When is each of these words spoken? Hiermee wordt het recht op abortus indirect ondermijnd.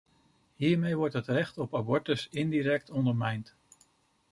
Hiermee 0.55 0.95
wordt 0.95 1.13
het 1.13 1.27
recht 1.27 1.57
op 1.57 1.75
abortus 1.75 2.27
indirect 2.31 2.89
ondermijnd. 2.89 3.55